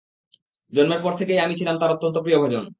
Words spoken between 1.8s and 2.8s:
তার অত্যন্ত প্রিয়ভাজন।